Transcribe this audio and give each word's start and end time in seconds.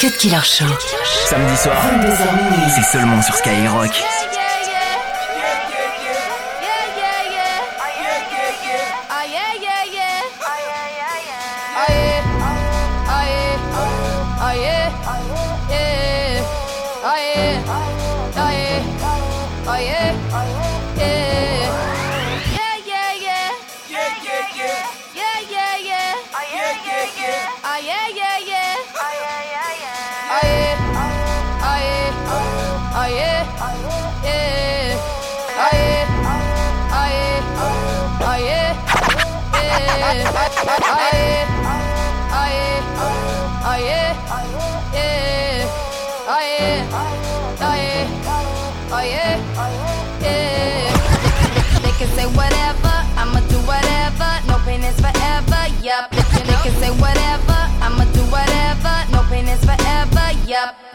Cut 0.00 0.16
Killer 0.16 0.44
Show. 0.44 0.64
Samedi 1.26 1.56
soir, 1.56 1.74
22h 1.74 2.36
minuit. 2.36 2.70
c'est 2.72 2.84
seulement 2.84 3.20
sur 3.20 3.34
Skyrock. 3.34 3.90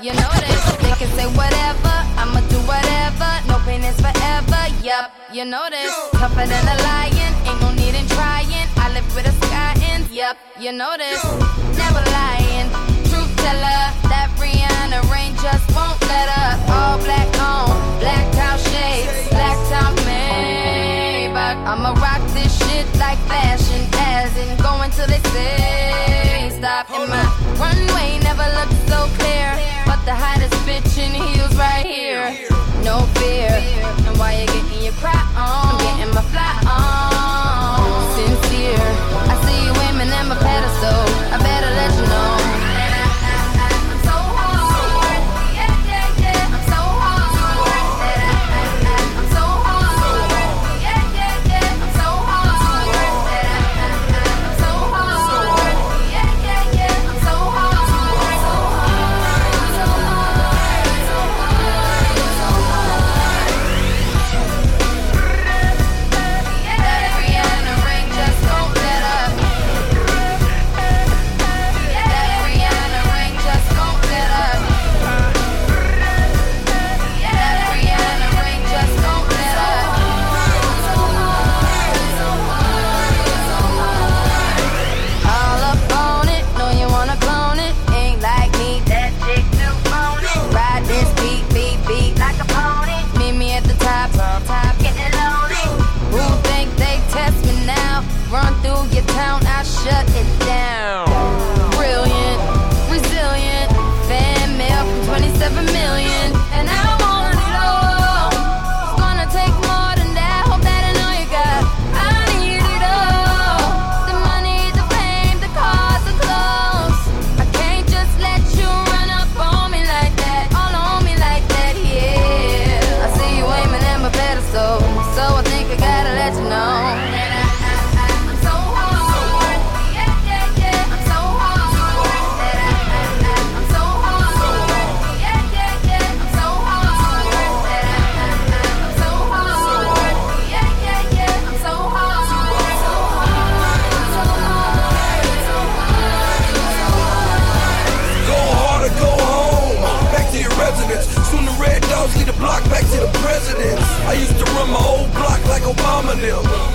You 0.03 0.11
know 0.11 0.35
this. 0.35 0.59
They 0.83 0.91
can 0.99 1.07
say 1.15 1.27
whatever, 1.31 1.95
I'ma 2.19 2.41
do 2.51 2.59
whatever. 2.67 3.31
No 3.47 3.55
pain 3.63 3.81
is 3.85 3.95
forever, 3.95 4.67
yup. 4.83 5.15
You 5.31 5.45
know 5.45 5.63
this. 5.69 5.95
Tougher 6.19 6.43
than 6.45 6.65
a 6.67 6.77
lion, 6.83 7.31
ain't 7.47 7.61
no 7.61 7.71
need 7.71 7.95
in 7.95 8.05
trying. 8.11 8.67
I 8.83 8.91
live 8.91 9.07
with 9.15 9.31
a 9.31 9.35
sky 9.47 9.79
ends, 9.95 10.11
yup. 10.11 10.35
You 10.59 10.73
know 10.73 10.97
this. 10.97 11.23
Never 11.79 12.03
lying. 12.11 12.67
Truth 13.07 13.31
teller, 13.39 13.83
that 14.11 14.27
Rihanna 14.35 15.07
rain 15.07 15.31
just 15.39 15.63
won't 15.71 15.95
let 16.11 16.27
up. 16.35 16.59
All 16.67 16.97
black 17.07 17.31
on, 17.39 17.71
black 18.03 18.27
out 18.43 18.59
shades, 18.59 19.29
black 19.29 19.55
top 19.71 19.95
Maybach. 20.03 21.63
I'ma 21.63 21.95
rock 22.03 22.19
this 22.35 22.51
shit 22.59 22.85
like 22.99 23.19
fashion, 23.31 23.87
as 23.95 24.35
in 24.35 24.51
going 24.57 24.91
till 24.91 25.07
they 25.07 25.23
say 25.31 26.03
stop. 26.63 26.89
And 26.91 27.09
my 27.09 27.23
runway 27.59 28.19
never 28.23 28.47
looked 28.55 28.62
in 30.97 31.13
heels 31.13 31.55
right 31.55 31.85
here. 31.85 32.29
No 32.83 32.99
fear, 33.19 33.49
and 34.05 34.17
while 34.17 34.35
you're 34.37 34.45
getting 34.47 34.83
your 34.83 34.93
cry 34.93 35.13
on, 35.35 35.75
I'm 35.75 35.97
getting 35.97 36.13
my 36.13 36.21
fly 36.21 36.62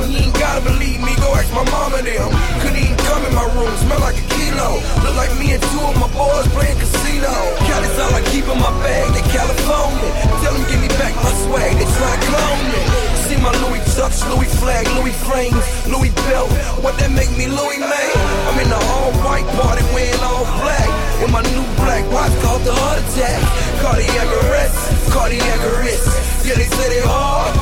You 0.06 0.30
ain't 0.30 0.34
gotta 0.38 0.62
believe 0.62 1.02
me, 1.02 1.10
go 1.18 1.34
ask 1.34 1.50
my 1.50 1.66
mama 1.74 1.98
them. 2.06 2.30
Couldn't 2.62 2.78
even 2.78 2.96
come 3.02 3.26
in 3.26 3.34
my 3.34 3.46
room, 3.50 3.70
smell 3.82 3.98
like 3.98 4.14
a 4.14 4.26
kilo. 4.30 4.78
Look 5.02 5.16
like 5.18 5.34
me 5.42 5.58
and 5.58 5.62
two 5.74 5.82
of 5.82 5.98
my 5.98 6.06
boys 6.14 6.46
playing 6.54 6.78
casino. 6.78 7.34
Cali's 7.66 7.98
all 7.98 8.14
I 8.14 8.22
keep 8.30 8.46
in 8.46 8.58
my 8.62 8.70
bag, 8.78 9.10
they 9.10 9.26
California. 9.34 10.10
Tell 10.40 10.54
them 10.54 10.64
give 10.70 10.78
me 10.78 10.88
back 11.02 11.14
my 11.18 11.34
swag, 11.42 11.74
they 11.74 11.88
try 11.98 12.12
to 12.14 12.20
clone 12.30 12.64
me. 12.70 12.82
See 13.26 13.38
my 13.42 13.52
Louis 13.66 13.82
Tucks, 13.98 14.22
Louis 14.30 14.48
flag, 14.62 14.86
Louis 14.96 15.16
flames, 15.26 15.66
Louis 15.90 16.14
belt. 16.30 16.48
What 16.80 16.94
that 17.02 17.10
make 17.10 17.34
me 17.34 17.50
Louis 17.50 17.82
May? 17.82 18.10
I'm 18.48 18.56
in 18.62 18.70
the 18.70 18.80
all 18.94 19.12
white 19.26 19.50
party 19.58 19.82
wearing 19.92 20.22
all 20.22 20.46
black. 20.62 20.88
In 21.26 21.28
my 21.34 21.42
new 21.42 21.66
black 21.82 22.06
watch 22.14 22.32
called 22.46 22.62
the 22.62 22.72
heart 22.72 23.02
attack. 23.02 23.42
Cardiac 23.82 24.30
arrest, 24.46 24.78
cardiac 25.10 25.60
arrest. 25.74 26.06
Yeah, 26.46 26.54
they 26.54 26.70
they 26.70 27.02
hard, 27.02 27.52
hard 27.52 27.57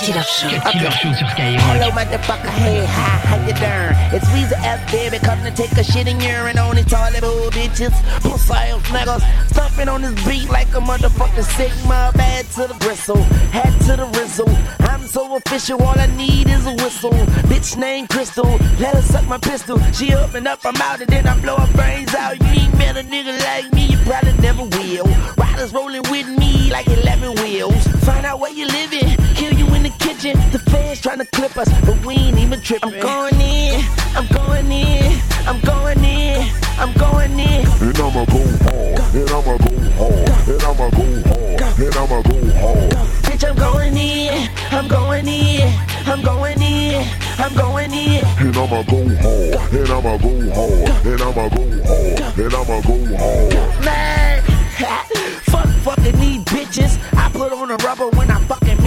Killer 0.00 0.22
Show. 0.22 0.48
Cut 0.48 0.72
Killer 0.72 0.90
Show 0.90 1.12
sur 1.12 1.26
Skyrock. 1.28 1.60
Hello, 1.60 1.90
motherfucker. 1.90 2.48
Hey, 2.56 2.86
hi, 2.86 3.20
how 3.28 3.36
you 3.44 3.52
doing? 3.52 3.92
It's 4.16 4.24
Weezy 4.32 4.56
F, 4.64 4.80
baby. 4.90 5.18
Come 5.18 5.42
to 5.44 5.50
take 5.50 5.72
a 5.72 5.84
shit 5.84 6.08
and 6.08 6.22
urine 6.22 6.58
on 6.58 6.76
these 6.76 6.86
toilet 6.86 7.22
old 7.22 7.52
bitches. 7.52 7.92
Pussy 8.22 8.54
ass 8.54 8.80
niggas. 8.88 9.22
Stumping 9.50 9.88
on 9.88 10.00
this 10.00 10.16
beat 10.26 10.48
like 10.48 10.68
a 10.68 10.80
motherfucking 10.80 11.44
Sigma. 11.44 12.12
Bad 12.14 12.46
to 12.56 12.66
the 12.66 12.74
bristle. 12.80 13.22
Hat 13.52 13.72
to 13.86 13.96
the 13.96 14.06
rizzle. 14.18 14.48
I'm 14.88 15.06
so 15.06 15.36
official. 15.36 15.82
All 15.82 15.98
I 15.98 16.06
need 16.16 16.48
is 16.48 16.66
a 16.66 16.72
whistle. 16.82 17.12
Bitch 17.50 17.76
named 17.76 18.08
Crystal. 18.08 18.50
Let 18.80 18.94
her 18.94 19.02
suck 19.02 19.26
my 19.26 19.38
pistol. 19.38 19.78
She 19.92 20.14
up 20.14 20.32
and 20.34 20.48
up, 20.48 20.60
I'm 20.64 20.80
out, 20.80 21.00
and 21.00 21.10
then 21.10 21.26
I 21.26 21.38
blow 21.40 21.56
her 21.56 21.72
brains 21.74 22.14
out. 22.14 22.40
You 22.40 22.46
ain't 22.46 22.78
met 22.78 22.96
a 22.96 23.02
nigga 23.02 23.38
like 23.44 23.70
me. 23.74 23.86
You 23.92 23.98
probably 23.98 24.32
never 24.40 24.64
will. 24.64 25.06
Riders 25.36 25.74
rolling 25.74 26.02
with 26.10 26.26
me 26.38 26.70
like 26.70 26.86
11 26.86 27.34
wheels. 27.42 27.86
Find 28.04 28.24
out 28.24 28.40
where 28.40 28.52
you 28.52 28.66
living, 28.66 29.16
kill 29.34 29.52
you 29.52 29.66
in 29.74 29.82
the 29.82 29.89
kitchen. 29.98 30.36
The 30.52 30.58
fans 30.58 31.00
trying 31.00 31.18
to 31.18 31.26
clip 31.26 31.56
us, 31.56 31.68
but 31.84 32.04
we 32.04 32.14
ain't 32.14 32.38
even 32.38 32.60
tripping. 32.60 32.94
I'm 32.94 33.00
going 33.00 33.40
in, 33.40 33.84
I'm 34.14 34.26
going 34.28 34.70
in, 34.70 35.20
I'm 35.46 35.60
going 35.60 36.04
in, 36.04 36.48
I'm 36.78 36.92
going 36.94 37.38
in. 37.38 37.66
And 37.66 37.98
I'ma 37.98 38.24
go 38.26 38.42
hard, 38.64 39.14
and 39.14 39.30
I'ma 39.30 39.56
go 39.58 39.72
hard, 39.98 40.28
and 40.48 40.62
I'ma 40.62 40.90
go 40.90 41.04
hard, 41.28 41.80
and 41.80 41.96
I'ma 41.96 42.22
go 42.22 42.36
hard. 42.60 42.90
Bitch, 43.24 43.48
I'm 43.48 43.56
going 43.56 43.96
in, 43.96 44.48
I'm 44.70 44.88
going 44.88 45.28
in, 45.28 45.72
I'm 46.06 46.22
going 46.22 46.62
in, 46.62 47.08
I'm 47.38 47.54
going 47.54 47.92
in. 47.92 48.24
And 48.24 48.56
I'ma 48.56 48.82
go 48.82 49.00
hard, 49.22 49.74
and 49.74 49.90
I'ma 49.90 50.16
go 50.18 50.32
hard, 50.54 51.06
and 51.06 51.22
I'ma 51.22 51.48
go 51.48 51.64
hard, 51.84 52.38
and 52.38 52.54
I'ma 52.54 52.80
go 52.82 53.16
hard. 53.16 53.84
Man, 53.84 54.42
fuck 55.50 55.68
fucking 55.84 56.18
these 56.18 56.44
bitches. 56.44 56.98
I 57.16 57.30
put 57.30 57.52
on 57.52 57.70
a 57.70 57.76
rubber 57.76 58.08
when 58.10 58.30
I 58.30 58.40
fucking. 58.46 58.79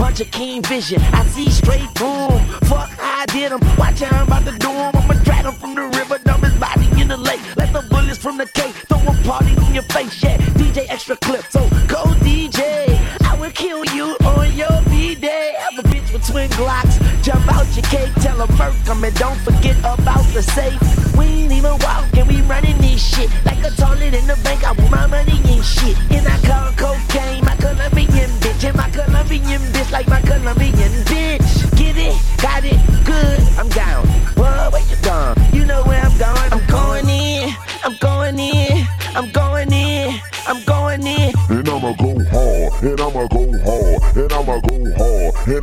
Bunch 0.00 0.20
of 0.20 0.30
keen 0.30 0.62
vision, 0.62 1.00
I 1.12 1.24
see 1.26 1.50
straight 1.50 1.88
through. 1.94 2.30
Fuck, 2.70 2.90
I 2.98 3.26
did 3.28 3.52
'em. 3.52 3.60
Watch 3.76 4.00
how 4.00 4.20
I'm 4.20 4.26
about 4.26 4.44
to 4.46 4.52
do. 4.58 4.70
I'ma 4.70 5.14
drag 5.26 5.44
'em 5.44 5.54
from 5.62 5.74
the 5.74 5.86
river, 5.98 6.16
dump 6.24 6.42
his 6.42 6.54
body 6.54 6.88
in 7.00 7.08
the 7.08 7.18
lake. 7.18 7.42
Let 7.56 7.70
the 7.74 7.82
bullets 7.82 8.18
from 8.18 8.38
the 8.38 8.46
cake 8.46 8.74
throw 8.88 9.02
a 9.12 9.14
party 9.28 9.52
in 9.64 9.74
your 9.74 9.86
face. 9.94 10.16
Yeah, 10.22 10.38
DJ 10.56 10.86
extra 10.88 11.16
clip, 11.16 11.44
so 11.50 11.60
go 11.86 12.02
DJ. 12.24 12.98
I 13.30 13.34
will 13.40 13.50
kill 13.50 13.84
you 13.96 14.16
on 14.24 14.46
your 14.62 14.76
B-day. 14.90 15.54
I'm 15.64 15.78
a 15.78 15.82
bitch 15.82 16.10
with 16.12 16.26
twin 16.26 16.48
Glocks. 16.58 16.96
Jump 17.22 17.46
out 17.54 17.66
your 17.76 17.84
cake, 17.94 18.12
tell 18.22 18.38
Merc 18.58 18.74
come 18.86 19.04
and 19.04 19.14
don't 19.16 19.40
forget 19.48 19.76
about 19.84 20.24
the 20.32 20.42
safe. 20.42 20.80
We 21.16 21.26
ain't 21.26 21.52
even 21.52 21.76
walking, 21.86 22.26
we 22.26 22.40
running 22.52 22.78
this 22.78 23.02
shit. 23.10 23.28
Like 23.44 23.62
a 23.64 23.70
toilet 23.82 24.14
in 24.14 24.26
the 24.26 24.36
bank, 24.46 24.64
I 24.64 24.72
want 24.72 24.90
my 24.90 25.06
money 25.06 25.38
and 25.52 25.62
shit. 25.62 25.96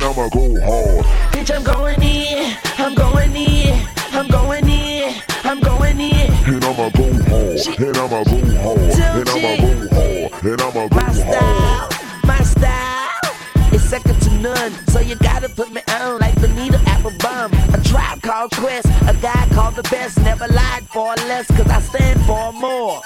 And 0.00 0.06
I'ma 0.06 0.28
go 0.28 0.60
hard. 0.60 1.04
Bitch, 1.32 1.52
I'm 1.52 1.64
going 1.64 2.00
in. 2.00 2.56
I'm 2.78 2.94
going 2.94 3.34
in. 3.34 3.88
I'm 4.12 4.28
going 4.28 4.68
in. 4.68 5.12
I'm 5.42 5.58
going 5.58 6.00
in. 6.00 6.30
And 6.54 6.64
I'ma 6.64 6.88
go 6.90 7.12
hard, 7.26 7.58
and 7.80 7.96
I'ma 7.96 8.22
go 8.22 8.38
hard, 8.62 8.78
and 8.78 9.28
I'ma 9.28 9.56
go 9.56 9.88
hard, 9.90 10.44
and 10.44 10.62
I'ma 10.62 10.86
go 10.86 10.94
My 10.94 11.02
hard. 11.02 11.16
style, 11.16 11.88
my 12.24 12.40
style 12.42 13.74
is 13.74 13.82
second 13.90 14.22
to 14.22 14.30
none. 14.34 14.72
So 14.86 15.00
you 15.00 15.16
gotta 15.16 15.48
put 15.48 15.72
me 15.72 15.80
on 15.88 16.20
like 16.20 16.40
Bonita 16.40 16.78
Applebum. 16.78 17.50
A 17.74 17.82
tribe 17.82 18.22
called 18.22 18.52
Quest, 18.52 18.86
a 19.08 19.16
guy 19.20 19.48
called 19.52 19.74
the 19.74 19.82
best. 19.90 20.20
Never 20.20 20.46
lied 20.46 20.86
for 20.90 21.16
less, 21.26 21.48
cause 21.48 21.68
I 21.68 21.80
stand 21.80 22.20
for 22.20 22.52
more. 22.52 23.02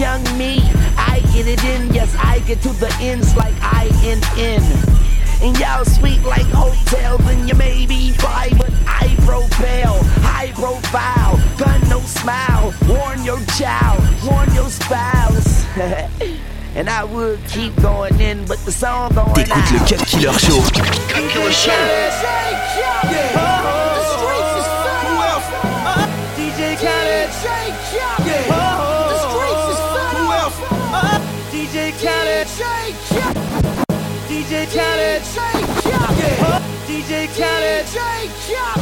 Young 0.00 0.24
me, 0.36 0.58
I 0.98 1.20
get 1.32 1.46
it 1.46 1.62
in, 1.62 1.94
yes, 1.94 2.12
I 2.18 2.40
get 2.40 2.60
to 2.62 2.70
the 2.70 2.92
ends 3.00 3.36
like 3.36 3.54
I 3.60 3.88
N 4.02 4.20
N. 4.36 4.88
And 5.42 5.58
y'all 5.58 5.84
sweet 5.84 6.22
like 6.22 6.46
hotels, 6.46 7.20
and 7.26 7.48
you 7.48 7.54
may 7.56 7.84
be 7.84 8.12
fly, 8.12 8.50
but 8.56 8.70
I 8.86 9.16
propel. 9.26 9.98
High 10.22 10.52
profile, 10.52 11.36
gun 11.58 11.80
no 11.88 11.98
smile. 12.00 12.72
Warn 12.88 13.24
your 13.24 13.40
child, 13.58 14.00
warn 14.24 14.54
your 14.54 14.70
spouse. 14.70 15.66
and 16.76 16.88
I 16.88 17.02
would 17.02 17.40
keep 17.48 17.74
going 17.82 18.20
in, 18.20 18.44
but 18.46 18.58
the 18.58 18.70
song 18.70 19.12
going 19.14 19.34
T'écoutes 19.34 19.72
le. 19.72 19.78
Cut 19.88 20.06
Killer 20.06 20.38
Show. 20.38 20.62
Cut 21.08 21.28
Killer 21.30 21.50
Show. 21.50 22.41
DJ 34.52 34.66
Khaled. 34.66 35.22
DJ 36.86 37.26
Khaled. 37.38 37.86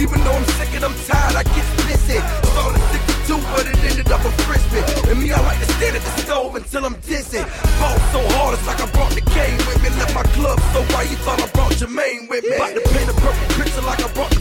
Even 0.00 0.18
though 0.24 0.32
I'm 0.32 0.44
sick 0.56 0.72
and 0.72 0.84
I'm 0.84 0.96
tired, 1.04 1.36
I 1.36 1.42
get 1.44 1.66
blissy. 1.76 2.16
Started 2.56 2.80
62, 3.28 3.36
but 3.52 3.68
it 3.68 3.76
ended 3.84 4.08
up 4.10 4.24
a 4.24 4.32
frisbee. 4.48 4.80
And 5.12 5.20
me, 5.20 5.30
I 5.30 5.40
like 5.44 5.60
to 5.60 5.68
stand 5.76 5.94
at 5.94 6.00
the 6.00 6.12
stove 6.24 6.56
until 6.56 6.86
I'm 6.86 6.96
dizzy. 7.04 7.44
Ball 7.76 8.00
so 8.08 8.20
hard, 8.32 8.56
it's 8.56 8.66
like 8.66 8.80
I 8.80 8.88
brought 8.96 9.12
the 9.12 9.20
cane 9.20 9.60
with 9.68 9.76
me. 9.84 9.90
Left 10.00 10.14
my 10.14 10.24
club 10.32 10.58
so 10.72 10.80
white, 10.96 11.10
you 11.10 11.16
thought 11.20 11.42
I 11.42 11.46
brought 11.52 11.72
Jermaine 11.76 12.30
with 12.30 12.44
me. 12.48 12.56
About 12.56 12.72
to 12.72 12.80
paint 12.96 13.10
a 13.12 13.14
purple 13.20 13.46
picture 13.60 13.84
like 13.84 14.00
I 14.00 14.08
brought 14.16 14.32
the 14.32 14.39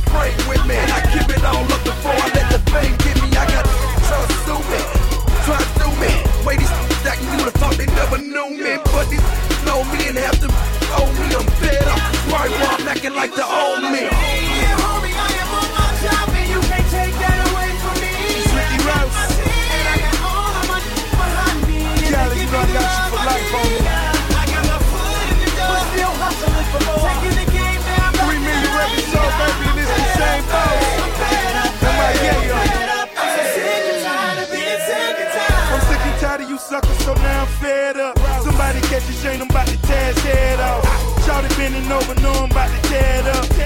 suckers, 36.70 37.00
so 37.04 37.14
now 37.16 37.42
I'm 37.42 37.48
fed 37.48 37.98
up. 37.98 38.18
Somebody 38.44 38.80
catch 38.82 39.10
a 39.10 39.14
shame, 39.14 39.42
I'm 39.42 39.50
about 39.50 39.68
to 39.68 39.78
tear 39.82 40.14
his 40.14 40.24
head 40.24 40.60
off. 40.60 40.84
Shawty 41.26 41.50
bending 41.58 41.92
over, 41.92 42.14
know 42.22 42.32
I'm 42.32 42.52
about 42.52 42.70
to 42.70 42.90
tear 42.90 43.20
it 43.22 43.28
up. 43.28 43.59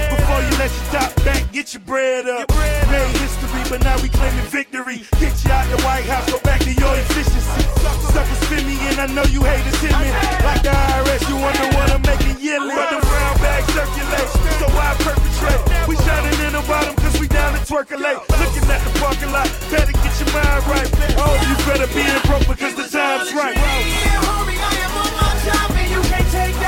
You 0.44 0.50
let 0.60 0.68
your 0.68 0.88
top 0.92 1.10
back, 1.24 1.40
get 1.52 1.72
your 1.72 1.80
bread 1.88 2.28
up. 2.28 2.52
Made 2.92 3.16
history, 3.16 3.64
but 3.72 3.80
now 3.80 3.96
we 4.04 4.12
claiming 4.12 4.44
victory. 4.52 5.00
Get 5.16 5.32
you 5.40 5.50
out 5.50 5.64
the 5.72 5.80
White 5.80 6.04
House, 6.04 6.28
go 6.30 6.38
back 6.44 6.60
to 6.60 6.72
your 6.72 6.92
efficiency. 7.00 7.64
Suckers 8.12 8.40
spin 8.44 8.66
me, 8.68 8.76
and 8.92 9.00
I 9.00 9.06
know 9.08 9.24
you 9.32 9.40
haters 9.40 9.80
hit 9.80 9.96
me. 9.96 10.08
Like 10.44 10.60
the 10.60 10.68
IRS, 10.68 11.24
you 11.32 11.36
wonder 11.40 11.64
what 11.72 11.88
I'm 11.96 12.04
making 12.04 12.36
yearly. 12.44 12.76
But 12.76 12.92
the 12.92 13.00
brown 13.08 13.36
bag 13.40 13.64
circulate, 13.72 14.30
so 14.60 14.66
I 14.68 14.92
perpetrate. 15.00 15.88
We 15.88 15.96
shining 16.04 16.38
in 16.44 16.52
the 16.52 16.64
bottom, 16.68 16.94
cause 17.00 17.16
we 17.18 17.26
down 17.26 17.56
to 17.56 17.60
twerkulate. 17.64 18.20
Looking 18.36 18.68
at 18.68 18.84
the 18.84 18.92
parking 19.00 19.32
lot, 19.32 19.48
better 19.72 19.96
get 19.96 20.14
your 20.20 20.28
mind 20.28 20.62
right. 20.68 20.88
Oh, 21.24 21.32
you 21.40 21.56
better 21.64 21.88
be 21.88 22.04
in 22.04 22.20
broke 22.28 22.44
because 22.52 22.76
the 22.76 22.84
time's 22.84 23.32
right. 23.32 23.56
Yeah, 23.56 24.28
homie, 24.28 24.60
I 24.60 24.72
am 24.84 24.92
on 24.92 25.10
my 25.16 25.32
top, 25.48 25.72
and 25.72 25.88
you 25.88 26.00
can't 26.04 26.28
take 26.28 26.63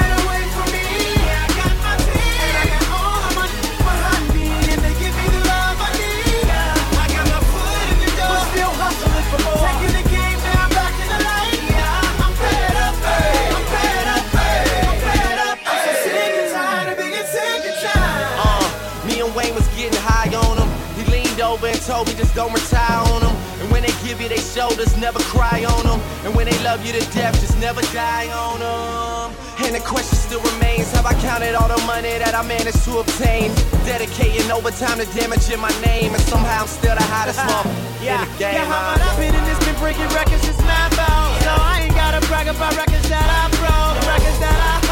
Wayne 19.36 19.54
was 19.54 19.68
getting 19.76 20.00
high 20.00 20.32
on 20.32 20.56
him. 20.56 20.70
He 20.96 21.04
leaned 21.12 21.40
over 21.44 21.68
and 21.68 21.80
told 21.84 22.08
me 22.08 22.14
just 22.14 22.34
don't 22.34 22.52
retire 22.56 23.04
on 23.12 23.20
him. 23.20 23.36
And 23.60 23.70
when 23.70 23.82
they 23.84 23.92
give 24.00 24.16
you 24.16 24.28
their 24.32 24.40
shoulders, 24.40 24.96
never 24.96 25.20
cry 25.28 25.60
on 25.68 25.84
them. 25.84 26.00
And 26.24 26.34
when 26.34 26.48
they 26.48 26.56
love 26.64 26.80
you 26.80 26.92
to 26.96 27.04
death, 27.12 27.36
just 27.44 27.60
never 27.60 27.82
die 27.92 28.32
on 28.32 28.64
them. 28.64 29.36
And 29.60 29.74
the 29.76 29.80
question 29.80 30.16
still 30.16 30.40
remains 30.40 30.92
Have 30.92 31.04
I 31.04 31.12
counted 31.20 31.54
all 31.54 31.68
the 31.68 31.80
money 31.84 32.16
that 32.16 32.34
I 32.34 32.42
managed 32.44 32.84
to 32.84 32.98
obtain? 33.04 33.52
Dedicating 33.84 34.48
overtime 34.52 35.00
to 35.00 35.06
damaging 35.16 35.60
my 35.60 35.72
name 35.80 36.12
And 36.12 36.22
somehow 36.28 36.62
I'm 36.62 36.68
still 36.68 36.94
the 36.94 37.02
hottest 37.08 37.40
one 37.48 37.64
yeah. 38.04 38.20
in 38.20 38.28
the 38.28 38.38
game 38.38 38.54
Yeah, 38.60 38.68
how 38.68 38.94
about 38.94 39.00
I've 39.00 39.16
been 39.16 39.32
in 39.32 39.44
this, 39.48 39.58
been 39.64 39.74
breaking 39.80 40.08
records 40.12 40.44
since 40.44 40.60
9 40.60 40.68
yeah. 40.68 41.48
No, 41.48 41.56
I 41.56 41.88
ain't 41.88 41.96
gotta 41.96 42.20
brag 42.28 42.46
about 42.52 42.76
records 42.76 43.08
that 43.08 43.26
I 43.26 43.48
broke 43.56 43.96
Records 44.04 44.38
that 44.44 44.54
I 44.54 44.85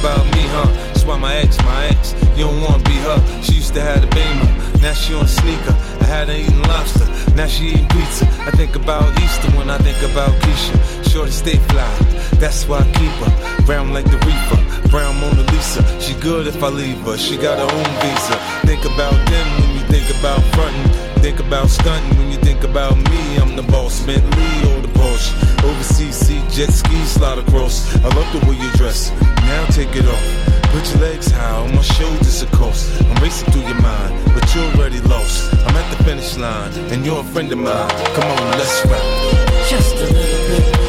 about 0.00 0.24
me, 0.34 0.42
huh? 0.48 0.66
That's 0.88 1.04
why 1.04 1.18
my 1.18 1.34
ex, 1.36 1.58
my 1.58 1.86
ex, 1.88 2.14
you 2.36 2.44
don't 2.44 2.60
wanna 2.62 2.82
be 2.84 2.96
her. 3.06 3.18
She 3.42 3.54
used 3.54 3.74
to 3.74 3.82
have 3.82 4.02
a 4.02 4.06
beamer, 4.08 4.48
now 4.80 4.94
she 4.94 5.14
on 5.14 5.28
sneaker. 5.28 5.76
I 6.00 6.04
had 6.04 6.28
her 6.28 6.34
eating 6.34 6.62
lobster, 6.62 7.06
now 7.34 7.46
she 7.46 7.68
eating 7.68 7.88
pizza. 7.88 8.24
I 8.48 8.50
think 8.52 8.76
about 8.76 9.06
Easter 9.20 9.50
when 9.58 9.68
I 9.68 9.78
think 9.78 10.00
about 10.10 10.32
Keisha. 10.42 10.76
Shorty 11.10 11.30
stay 11.30 11.58
fly, 11.70 11.92
that's 12.40 12.66
why 12.66 12.78
I 12.78 12.88
keep 12.98 13.14
her. 13.24 13.64
Brown 13.66 13.92
like 13.92 14.06
the 14.06 14.18
reefer, 14.24 14.88
brown 14.88 15.20
Mona 15.20 15.42
Lisa. 15.52 15.82
She 16.00 16.14
good 16.14 16.46
if 16.46 16.62
I 16.62 16.68
leave 16.68 17.00
her, 17.02 17.18
she 17.18 17.36
got 17.36 17.58
her 17.58 17.70
own 17.76 17.90
visa. 18.00 18.36
Think 18.66 18.84
about 18.84 19.16
them 19.28 19.46
when 19.60 19.70
you 19.76 19.84
think 19.92 20.08
about 20.18 20.40
frontin'. 20.54 20.99
Think 21.20 21.38
about 21.38 21.68
stunting 21.68 22.18
when 22.18 22.30
you 22.30 22.38
think 22.38 22.64
about 22.64 22.96
me. 22.96 23.36
I'm 23.36 23.54
the 23.54 23.62
boss, 23.62 24.00
Bentley 24.06 24.72
or 24.72 24.80
the 24.80 24.88
Porsche. 24.88 25.30
Overseas, 25.62 26.16
see 26.16 26.40
jet 26.48 26.72
ski 26.72 26.96
slide 27.04 27.38
across. 27.38 27.94
I 27.96 28.08
love 28.08 28.32
the 28.32 28.40
way 28.48 28.56
you 28.56 28.70
dress. 28.72 29.12
Now 29.20 29.66
take 29.66 29.94
it 29.94 30.06
off. 30.06 30.50
Put 30.72 30.88
your 30.90 31.02
legs 31.02 31.30
high 31.30 31.60
on 31.60 31.74
my 31.74 31.82
shoulders, 31.82 32.40
of 32.40 32.50
course. 32.52 32.88
I'm 33.02 33.22
racing 33.22 33.52
through 33.52 33.62
your 33.62 33.80
mind, 33.82 34.32
but 34.34 34.54
you're 34.54 34.64
already 34.72 35.00
lost. 35.00 35.52
I'm 35.66 35.76
at 35.76 35.94
the 35.94 36.02
finish 36.04 36.38
line, 36.38 36.72
and 36.90 37.04
you're 37.04 37.20
a 37.20 37.24
friend 37.24 37.52
of 37.52 37.58
mine. 37.58 37.90
Come 38.14 38.24
on, 38.24 38.50
let's 38.58 38.86
ride. 38.86 39.68
Just 39.68 39.96
a 39.96 40.06
little 40.14 40.48
bit 40.48 40.79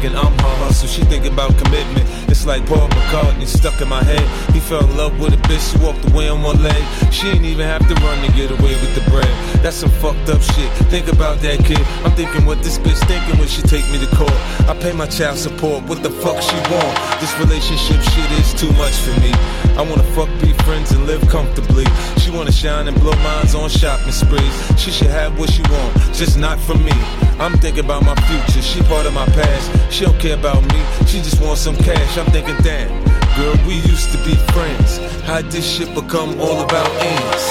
thinking 0.00 0.16
I'm 0.16 0.32
her 0.32 0.56
hustle, 0.62 0.86
she 0.86 1.02
thinking 1.02 1.32
about 1.32 1.56
commitment. 1.58 2.17
It's 2.28 2.44
like 2.46 2.64
Paul 2.66 2.88
McCartney 2.88 3.46
stuck 3.46 3.80
in 3.80 3.88
my 3.88 4.02
head. 4.02 4.26
He 4.54 4.60
fell 4.60 4.84
in 4.84 4.96
love 4.96 5.18
with 5.18 5.32
a 5.32 5.36
bitch, 5.48 5.72
she 5.72 5.78
walked 5.84 6.04
away 6.10 6.28
on 6.28 6.42
one 6.42 6.62
leg. 6.62 6.82
She 7.12 7.28
ain't 7.28 7.44
even 7.44 7.66
have 7.66 7.86
to 7.88 7.94
run 8.04 8.24
to 8.24 8.32
get 8.32 8.50
away 8.50 8.74
with 8.82 8.94
the 8.94 9.10
bread. 9.10 9.28
That's 9.62 9.76
some 9.76 9.90
fucked 9.90 10.28
up 10.28 10.42
shit. 10.42 10.70
Think 10.92 11.08
about 11.08 11.40
that 11.40 11.64
kid. 11.64 11.80
I'm 12.04 12.12
thinking 12.12 12.44
what 12.44 12.62
this 12.62 12.78
bitch 12.78 13.00
thinking 13.08 13.38
when 13.38 13.48
she 13.48 13.62
take 13.62 13.88
me 13.90 13.98
to 13.98 14.10
court. 14.14 14.38
I 14.68 14.76
pay 14.78 14.92
my 14.92 15.06
child 15.06 15.38
support, 15.38 15.84
what 15.84 16.02
the 16.02 16.10
fuck 16.10 16.40
she 16.42 16.56
want? 16.70 16.94
This 17.20 17.32
relationship 17.40 18.00
shit 18.12 18.30
is 18.38 18.52
too 18.54 18.70
much 18.76 18.94
for 19.00 19.18
me. 19.20 19.32
I 19.78 19.82
wanna 19.88 20.04
fuck, 20.12 20.28
be 20.40 20.52
friends, 20.64 20.92
and 20.92 21.06
live 21.06 21.26
comfortably. 21.28 21.86
She 22.18 22.30
wanna 22.30 22.52
shine 22.52 22.88
and 22.88 22.98
blow 23.00 23.16
minds 23.22 23.54
on 23.54 23.68
shopping 23.70 24.12
sprees. 24.12 24.54
She 24.76 24.90
should 24.90 25.10
have 25.10 25.38
what 25.38 25.50
she 25.50 25.62
want, 25.62 25.96
just 26.12 26.38
not 26.38 26.60
from 26.60 26.84
me. 26.84 26.92
I'm 27.40 27.56
thinking 27.58 27.84
about 27.84 28.04
my 28.04 28.16
future, 28.26 28.60
she 28.60 28.82
part 28.82 29.06
of 29.06 29.14
my 29.14 29.26
past. 29.26 29.92
She 29.92 30.04
don't 30.04 30.18
care 30.18 30.36
about 30.36 30.62
me, 30.74 30.82
she 31.06 31.22
just 31.22 31.40
wants 31.40 31.62
some 31.62 31.76
cash. 31.76 32.17
I'm 32.18 32.26
thinking, 32.32 32.56
damn, 32.64 32.88
girl, 33.36 33.54
we 33.64 33.74
used 33.74 34.10
to 34.10 34.18
be 34.24 34.34
friends. 34.52 34.98
How'd 35.22 35.44
this 35.52 35.64
shit 35.64 35.94
become 35.94 36.40
all 36.40 36.62
about 36.62 36.90
ends? 37.00 37.44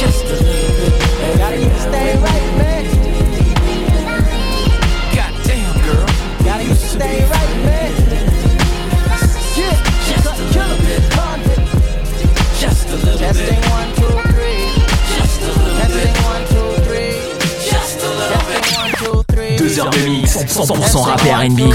Just 0.00 0.24
a 0.24 0.42
little 0.42 0.72
bit. 0.78 1.38
Gotta 1.38 1.80
stay 1.80 2.16
right, 2.16 2.37
100% 20.58 21.02
rap 21.04 21.20
et 21.24 21.30
R&B. 21.32 21.72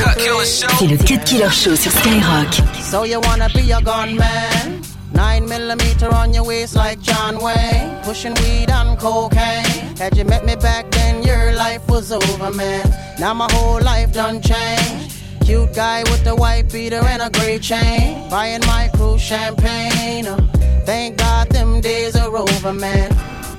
C'est 0.79 0.87
le 0.87 0.97
Cut 0.97 1.19
Killer 1.25 1.49
Show 1.49 1.75
sur 1.75 1.91
Skyrock. 1.91 2.61
So 2.81 3.05
you 3.05 3.19
wanna 3.21 3.47
be 3.49 3.71
a 3.71 3.81
gunman? 3.81 4.81
Nine 5.13 5.47
millimeter 5.47 6.09
on 6.13 6.33
your 6.33 6.43
waist 6.45 6.75
like 6.75 6.99
John 7.01 7.37
Wayne. 7.39 8.01
Pushing 8.03 8.33
weed 8.35 8.69
and 8.69 8.97
cocaine. 8.99 9.95
Had 9.97 10.17
you 10.17 10.25
met 10.25 10.43
me 10.45 10.55
back 10.55 10.89
then, 10.91 11.23
your 11.23 11.53
life 11.53 11.87
was 11.87 12.11
over, 12.11 12.51
man. 12.51 12.83
Now 13.19 13.33
my 13.33 13.47
whole 13.51 13.79
life 13.81 14.11
done 14.11 14.41
changed. 14.41 15.15
Cute 15.45 15.73
guy 15.75 16.03
with 16.03 16.23
the 16.23 16.35
white 16.35 16.71
beater 16.71 17.01
and 17.05 17.21
a 17.21 17.29
gray 17.29 17.59
chain. 17.59 18.29
Buying 18.29 18.61
my 18.65 18.89
crew 18.95 19.17
champagne. 19.17 20.25
Uh, 20.27 20.37
thank 20.85 21.17
God 21.17 21.49
them 21.49 21.79
days 21.79 22.15
are 22.15 22.35
over, 22.35 22.73
man. 22.73 23.11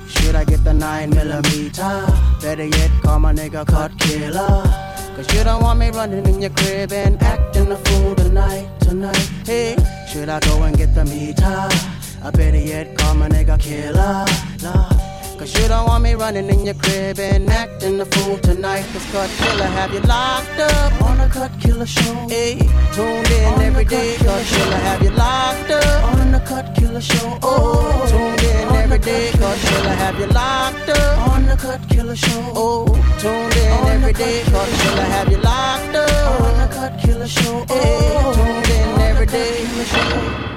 Should 0.09 0.35
I 0.35 0.45
get 0.45 0.64
the 0.64 0.73
9 0.73 1.11
millimeter? 1.11 2.07
Better 2.40 2.66
yet, 2.66 2.90
call 3.02 3.21
my 3.21 3.33
nigga 3.33 3.66
cut 3.66 3.97
killer. 3.99 4.93
Cause 5.16 5.33
you 5.33 5.44
don't 5.44 5.62
want 5.62 5.78
me 5.78 5.90
running 5.90 6.26
in 6.26 6.40
your 6.40 6.50
crib 6.50 6.92
and 6.92 7.23
acting 7.23 7.71
a 7.71 7.76
fool 7.76 8.16
tonight, 8.16 8.68
tonight. 8.80 9.30
Hey, 9.47 9.76
should 10.11 10.28
I 10.28 10.40
go 10.40 10.62
and 10.64 10.76
get 10.76 10.92
the 10.92 11.04
meter? 11.04 11.42
Ah, 11.44 12.25
I 12.25 12.30
better 12.30 12.59
yet, 12.59 12.99
call 12.99 13.14
my 13.14 13.28
nigga 13.28 13.61
killer. 13.61 15.03
Cause 15.38 15.52
you 15.60 15.68
don't 15.68 15.86
want 15.86 16.04
me 16.04 16.14
running 16.14 16.48
in 16.48 16.64
your 16.64 16.74
crib 16.74 17.18
and 17.18 17.50
acting 17.50 18.00
a 18.00 18.04
fool 18.06 18.38
tonight. 18.38 18.84
Cause 18.92 19.04
cut 19.12 19.30
killer 19.38 19.66
have 19.66 19.92
you 19.92 20.00
locked 20.00 20.58
up 20.58 21.02
on 21.02 21.20
a 21.20 21.28
cut 21.28 21.50
killer 21.60 21.86
show. 21.86 22.14
Ayy, 22.28 22.60
tuned 22.94 23.30
in 23.30 23.44
on 23.52 23.60
every 23.60 23.84
day. 23.84 24.16
Cut 24.16 24.24
killer, 24.26 24.44
killer 24.44 24.76
have 24.76 25.02
you 25.02 25.10
locked 25.10 25.70
up 25.70 26.04
on 26.14 26.34
a 26.34 26.40
cut 26.40 26.74
killer 26.76 27.00
show. 27.00 27.38
Oh, 27.42 28.06
tuned 28.08 28.42
in 28.42 28.68
on 28.68 28.76
every 28.76 28.98
day. 28.98 29.30
Cut 29.32 29.58
killer, 29.58 29.82
killer 29.82 29.94
have 29.94 30.18
you 30.20 30.26
locked 30.26 30.88
up 30.88 31.28
on 31.28 31.48
a 31.48 31.56
cut 31.56 31.88
killer 31.88 32.16
show. 32.16 32.52
Oh, 32.54 32.86
tuned 33.18 33.56
in 33.56 33.72
on 33.72 33.86
every 33.88 34.12
day. 34.12 34.42
Cut 34.44 34.68
killer, 34.68 35.02
have 35.02 35.28
you 35.30 35.38
locked 35.38 35.96
up 35.96 36.40
on 36.40 36.60
a 36.60 36.68
cut 36.72 37.00
killer 37.00 37.28
show. 37.28 37.66
Oh, 37.68 38.34
tuned 38.34 38.68
in 38.70 39.00
every 39.00 39.26
day. 39.26 40.53